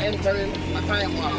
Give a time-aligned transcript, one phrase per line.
[0.00, 1.34] entering a time warp.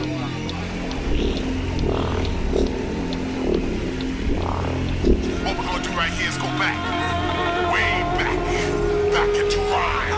[5.44, 6.78] What we're gonna do right here is go back.
[7.74, 8.37] Way back.
[9.12, 10.13] Back into rhyme.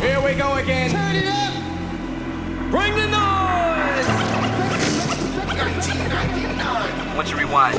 [0.00, 0.90] Here we go again.
[0.90, 1.52] Turn it up!
[2.70, 4.06] Bring the noise!
[5.58, 7.16] 1999.
[7.16, 7.74] Once you rewind,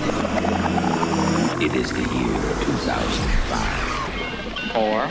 [1.64, 4.72] it is the year 2005.
[4.74, 5.08] Four,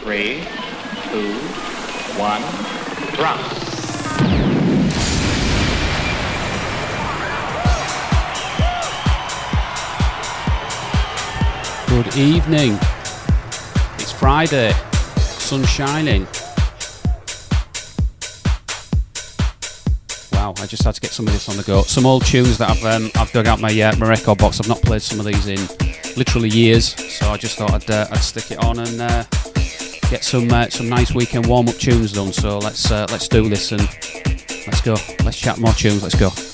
[0.00, 0.44] three,
[1.10, 1.32] two,
[2.16, 2.42] one,
[3.14, 3.38] drop.
[11.88, 12.78] Good evening.
[13.98, 14.72] It's Friday.
[15.18, 16.26] Sun shining.
[20.32, 21.82] Wow, I just had to get some of this on the go.
[21.82, 24.60] Some old tunes that I've um, I've dug out my uh, my record box.
[24.60, 25.58] I've not played some of these in
[26.16, 29.24] literally years, so I just thought I'd uh, I'd stick it on and uh,
[30.10, 32.32] get some uh, some nice weekend warm up tunes done.
[32.32, 33.82] So let's uh, let's do this and
[34.66, 34.96] let's go.
[35.24, 36.02] Let's chat more tunes.
[36.02, 36.49] Let's go.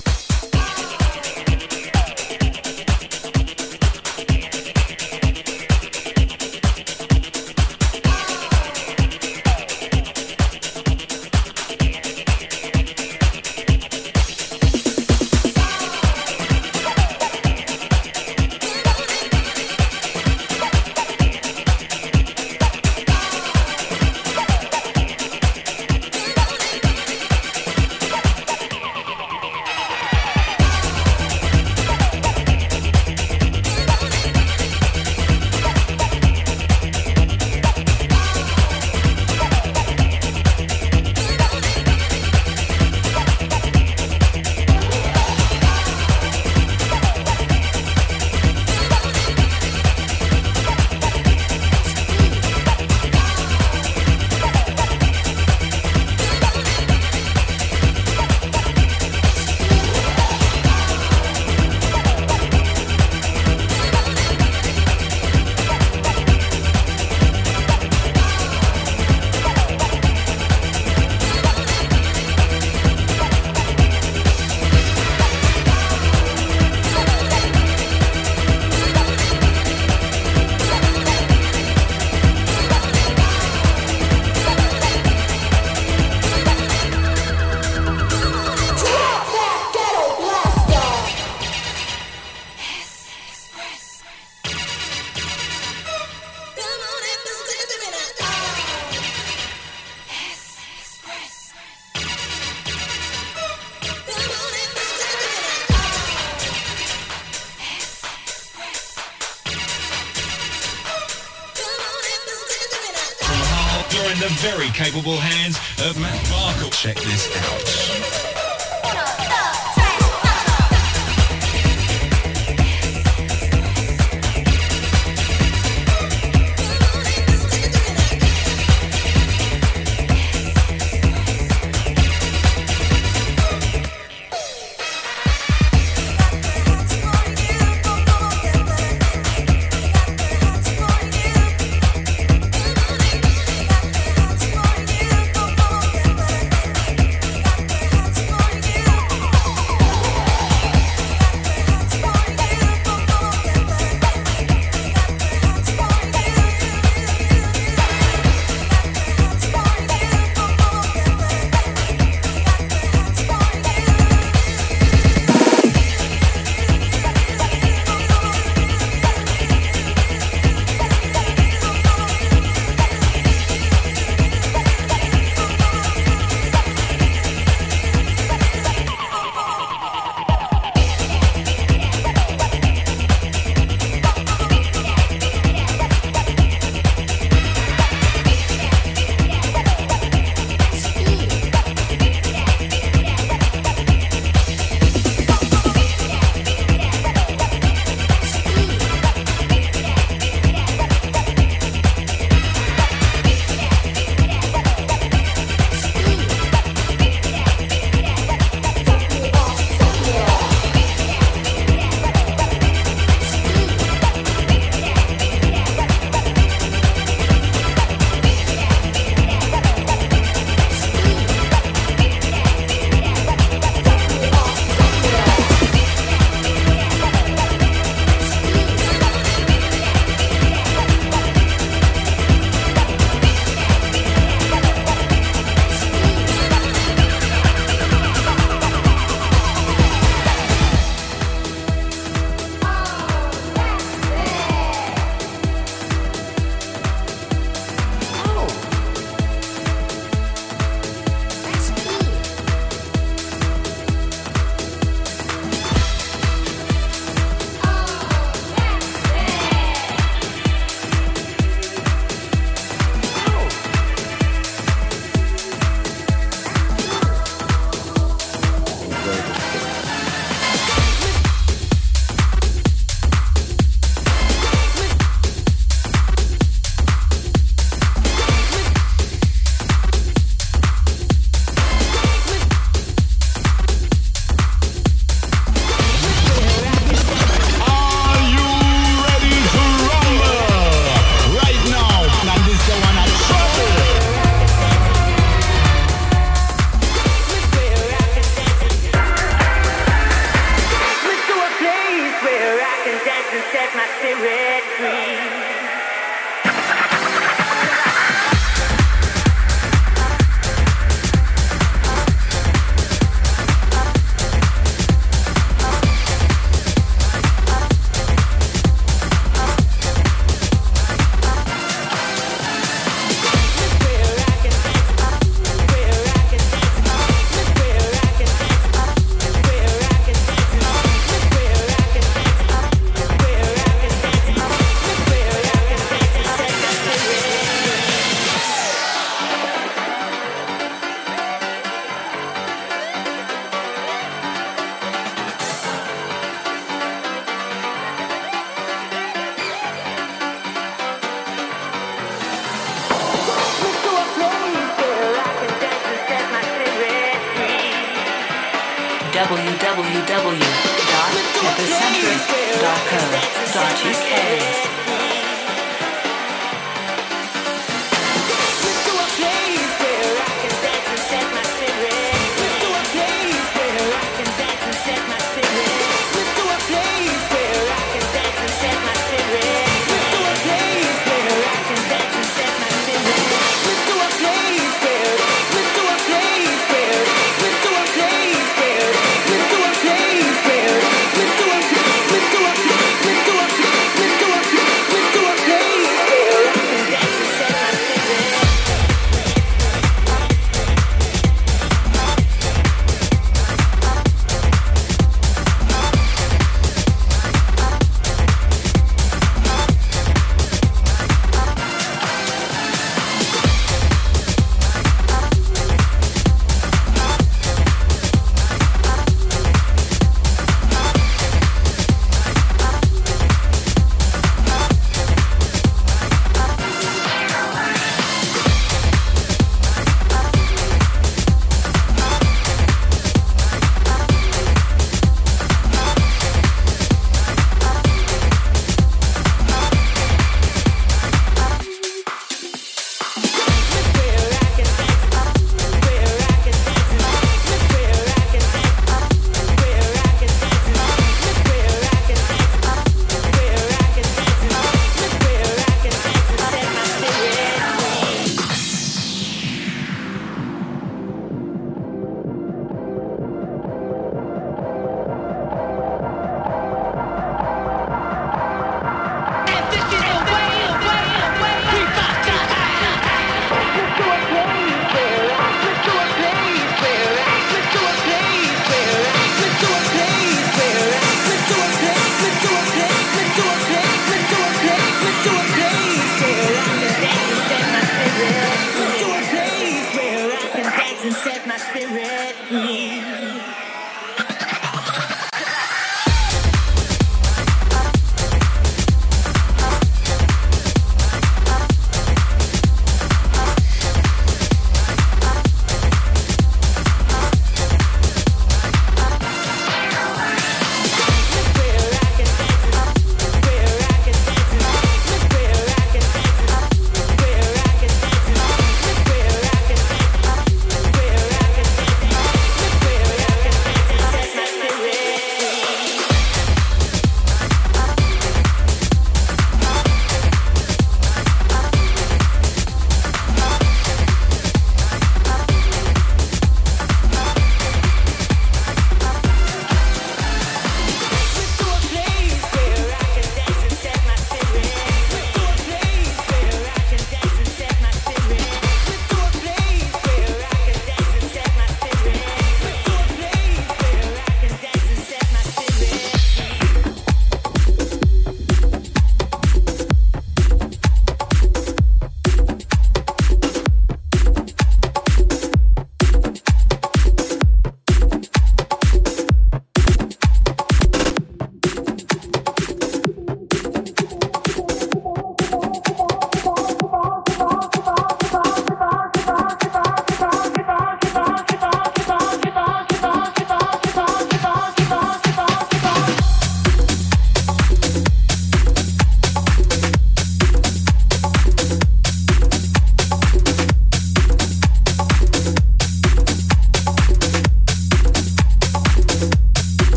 [114.17, 116.73] In the very capable hands of Matt Barkle.
[116.73, 118.36] Check this out.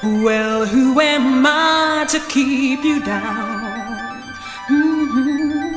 [0.00, 4.22] Well, who am I to keep you down?
[4.68, 5.74] Mm-hmm.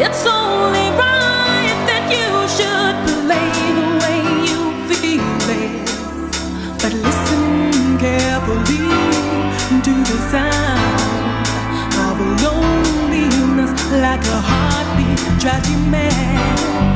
[0.00, 5.90] It's only right that you should play the way you feel it.
[6.80, 8.88] But listen carefully
[9.86, 11.46] to the sound
[12.06, 16.91] of loneliness like a heartbeat, tragic mad.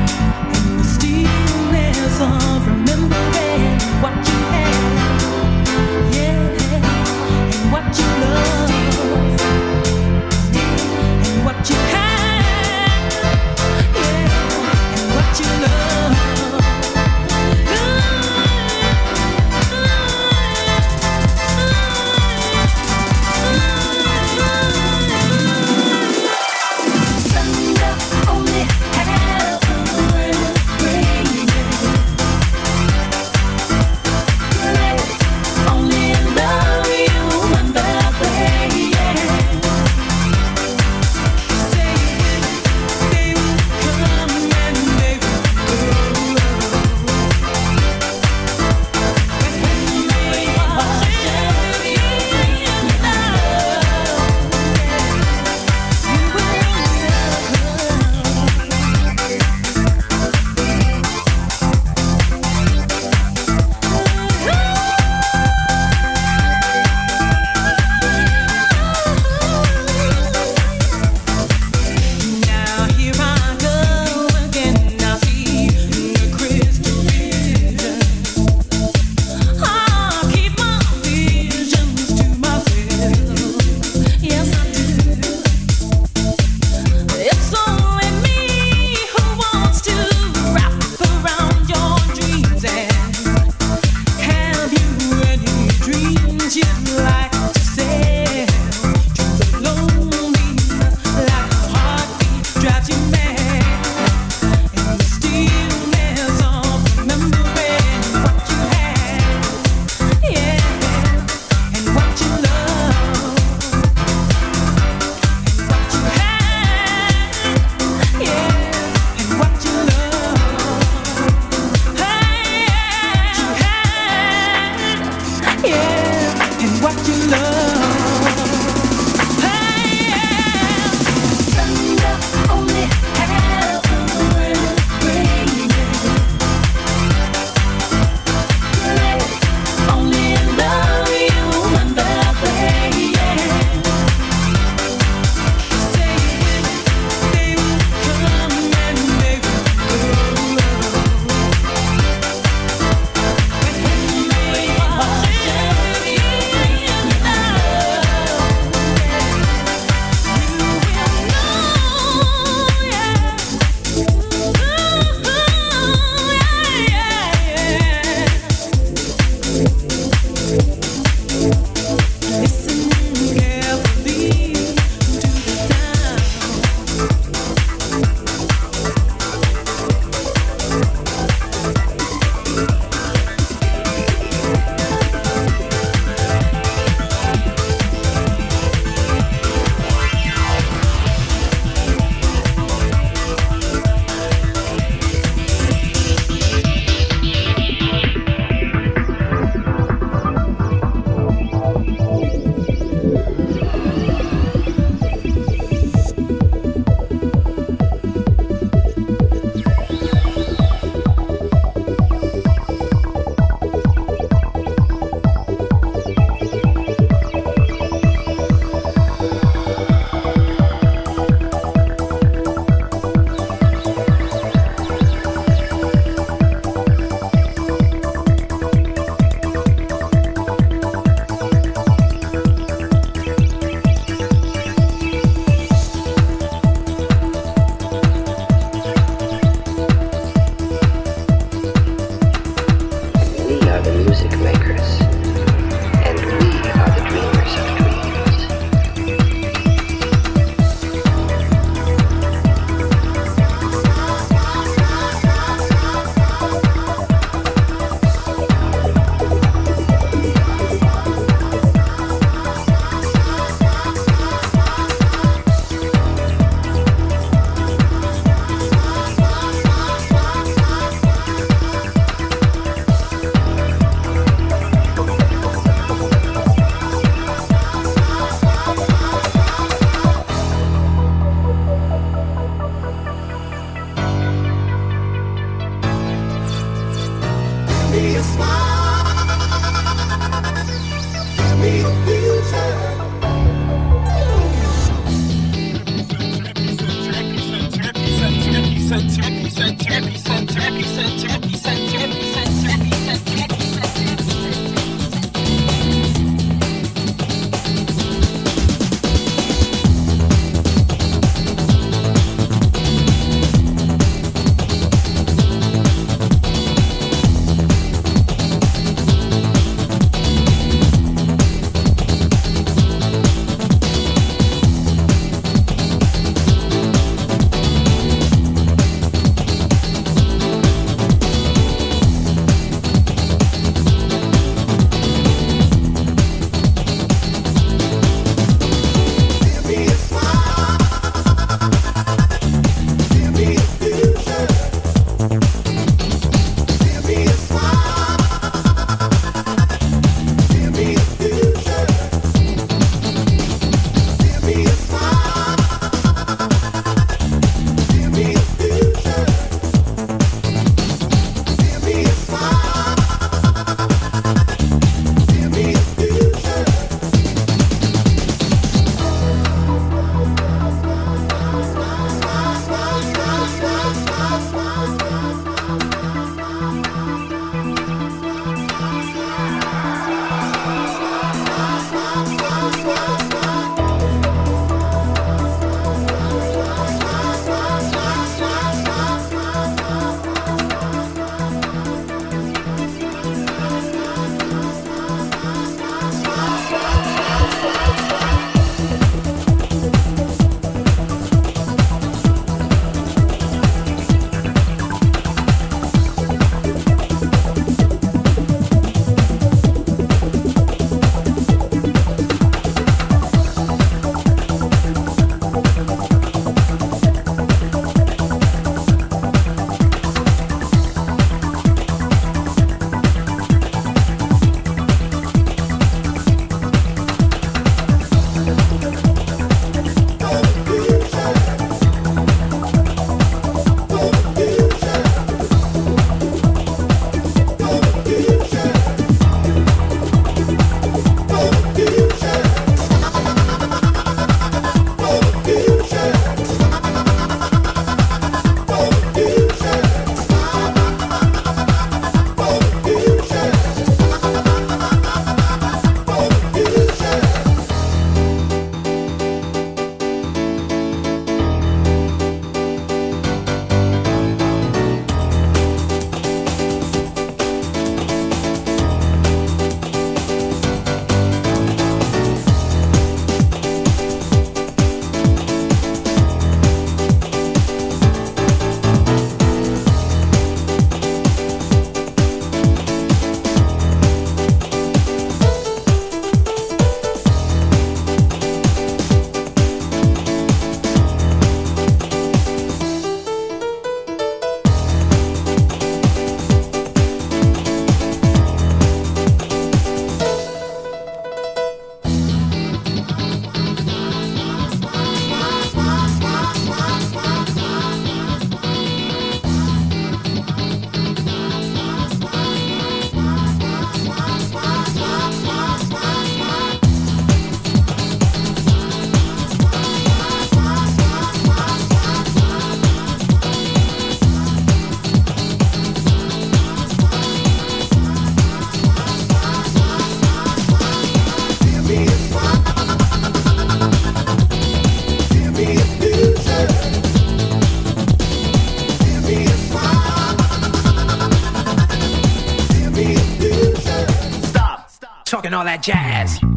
[545.87, 546.55] jazz.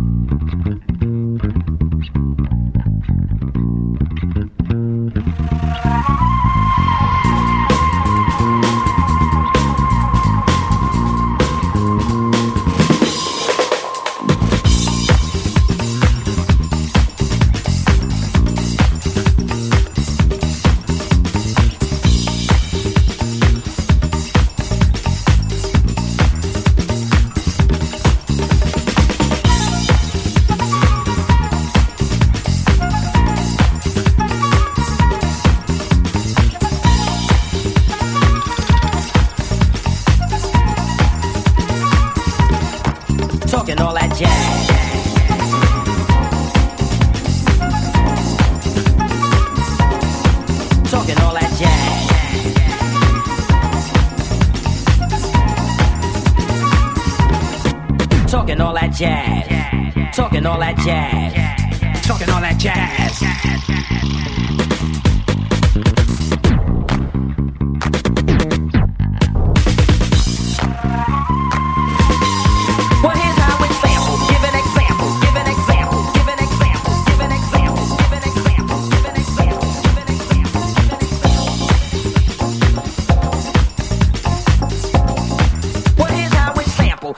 [60.14, 62.06] Talking all that jazz.
[62.06, 63.20] Talking all that jazz.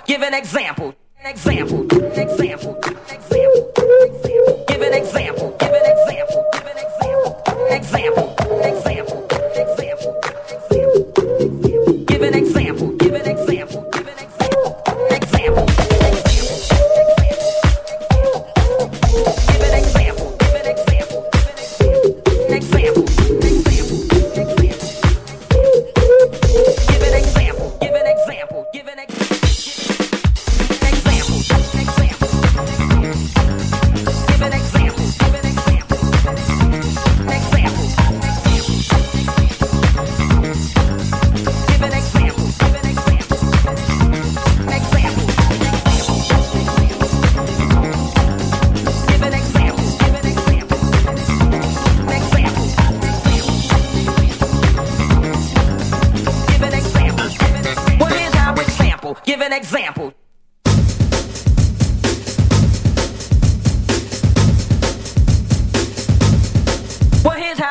[0.05, 0.95] Give an example.
[1.23, 1.87] An example.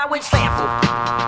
[0.02, 1.19] I would sample.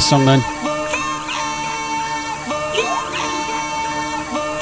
[0.00, 0.40] last song then.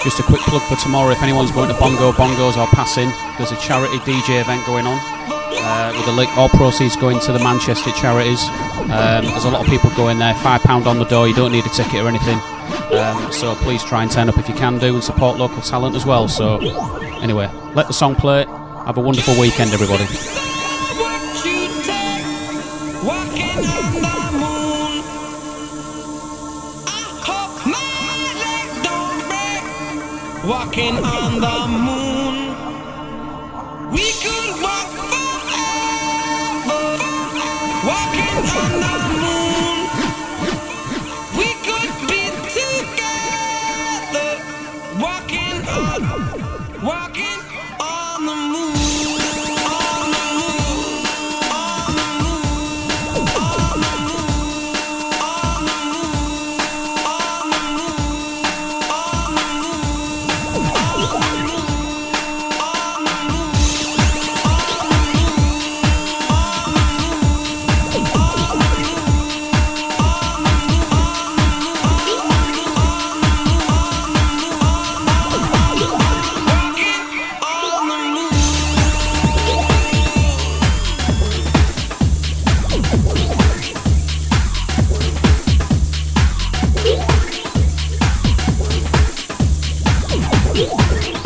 [0.02, 3.52] Just a quick plug for tomorrow if anyone's going to Bongo Bongos or passing, there's
[3.52, 4.98] a charity DJ event going on.
[5.60, 8.42] Uh, with the link, all proceeds going to the Manchester charities.
[8.90, 10.34] Um, there's a lot of people going there.
[10.34, 11.28] Five pound on the door.
[11.28, 12.40] You don't need a ticket or anything.
[12.98, 15.94] Um, so please try and turn up if you can do and support local talent
[15.94, 16.26] as well.
[16.26, 16.58] So
[17.22, 18.44] anyway, let the song play.
[18.86, 20.06] Have a wonderful weekend, everybody.
[30.48, 32.07] Walking on the moon.
[90.60, 91.17] Okay.